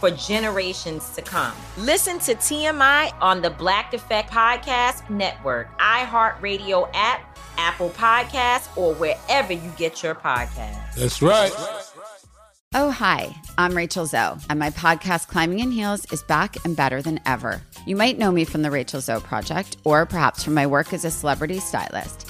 [0.00, 1.52] for generations to come.
[1.76, 9.52] Listen to TMI on the Black Effect Podcast Network, iHeartRadio app, Apple Podcasts, or wherever
[9.52, 10.94] you get your podcasts.
[10.96, 11.52] That's right.
[12.72, 17.02] Oh, hi, I'm Rachel Zoe, and my podcast, Climbing in Heels, is back and better
[17.02, 17.60] than ever.
[17.84, 21.04] You might know me from the Rachel Zoe Project, or perhaps from my work as
[21.04, 22.29] a celebrity stylist.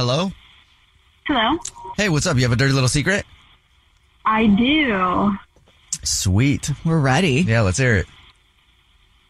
[0.00, 0.32] Hello?
[1.26, 1.58] Hello.
[1.98, 2.36] Hey, what's up?
[2.36, 3.26] You have a dirty little secret?
[4.24, 5.36] I do.
[6.02, 6.70] Sweet.
[6.86, 7.44] We're ready.
[7.46, 8.06] Yeah, let's hear it.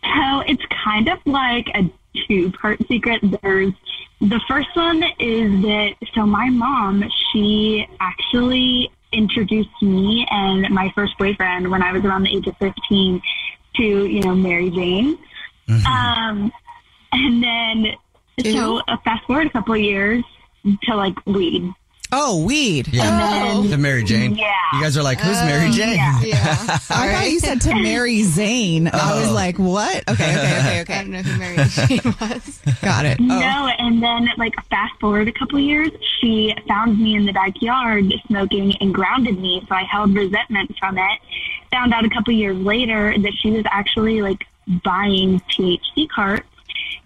[0.04, 1.90] So it's kind of like a
[2.28, 3.20] two part secret.
[3.42, 3.72] There's
[4.20, 11.18] the first one is that so my mom, she actually introduced me and my first
[11.18, 13.20] boyfriend when I was around the age of 15
[13.74, 15.18] to, you know, Mary Jane.
[15.68, 16.52] Um,
[17.10, 17.86] and then,
[18.52, 20.22] so uh, fast forward a couple of years
[20.84, 21.72] to like weed.
[22.12, 22.88] Oh, weed.
[22.88, 23.62] Yeah.
[23.68, 24.34] The Mary Jane.
[24.34, 24.52] Yeah.
[24.74, 25.94] You guys are like, who's Mary Jane?
[25.94, 26.18] Yeah.
[26.68, 28.88] I thought you said to Mary Zane.
[28.88, 29.32] I was Oh.
[29.32, 30.08] like, what?
[30.10, 30.94] Okay, okay, okay, okay.
[30.98, 32.60] I don't know who Mary Jane was.
[32.82, 33.18] Got it.
[33.20, 33.24] Oh.
[33.24, 38.12] No, and then like fast forward a couple years, she found me in the backyard
[38.26, 39.64] smoking and grounded me.
[39.68, 41.20] So I held resentment from it.
[41.70, 44.44] Found out a couple years later that she was actually like
[44.82, 46.48] buying THC carts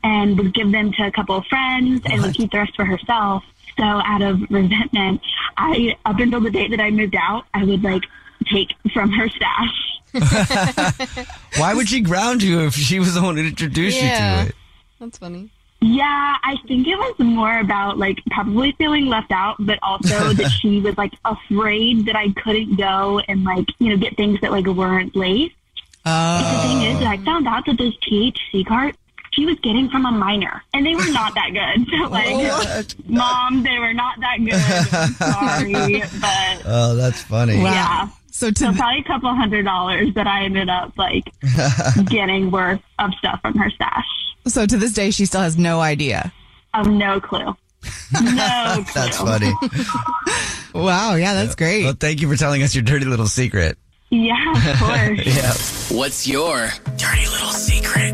[0.04, 2.84] and would give them to a couple of friends and would keep the rest for
[2.84, 3.42] herself.
[3.76, 5.20] So out of resentment,
[5.56, 8.04] I up until the date that I moved out, I would like
[8.52, 9.90] take from her stash.
[11.58, 14.42] Why would she ground you if she was the one who introduced Yeah.
[14.42, 14.54] you to it?
[15.00, 15.50] That's funny.
[15.80, 20.50] Yeah, I think it was more about like probably feeling left out, but also that
[20.50, 24.52] she was like afraid that I couldn't go and like, you know, get things that
[24.52, 25.56] like weren't laced.
[26.04, 27.24] The thing is, I oh.
[27.24, 28.98] found out that those THC carts
[29.34, 31.86] she was getting from a minor, and they were not that good.
[31.88, 35.14] So, oh, like, mom, they were not that good.
[35.16, 37.58] Sorry, but Oh, that's funny.
[37.58, 37.64] Wow.
[37.72, 38.08] yeah.
[38.30, 41.24] So to So probably a couple hundred dollars that I ended up like
[42.06, 44.06] getting worth of stuff from her stash.
[44.46, 46.32] so to this day, she still has no idea.
[46.74, 47.38] Of no clue.
[47.44, 47.54] No
[48.12, 48.84] clue.
[48.94, 49.52] That's funny.
[50.74, 51.14] Wow.
[51.14, 51.84] Yeah, that's great.
[51.84, 53.78] Well, thank you for telling us your dirty little secret.
[54.10, 55.26] Yeah, of course.
[55.26, 55.96] Yeah.
[55.96, 58.13] What's your dirty little secret?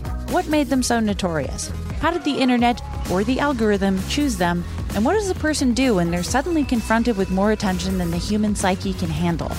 [0.31, 1.67] What made them so notorious?
[1.99, 2.81] How did the internet
[3.11, 4.63] or the algorithm choose them?
[4.95, 8.17] And what does a person do when they're suddenly confronted with more attention than the
[8.17, 9.51] human psyche can handle?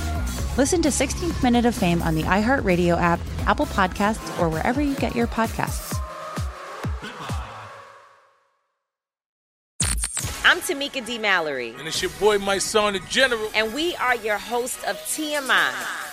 [0.56, 4.94] Listen to 16th Minute of Fame on the iHeartRadio app, Apple Podcasts, or wherever you
[4.94, 5.94] get your podcasts.
[10.46, 11.18] I'm Tamika D.
[11.18, 11.74] Mallory.
[11.78, 13.50] And it's your boy, Mysonne, the General.
[13.54, 16.01] And we are your hosts of TMI.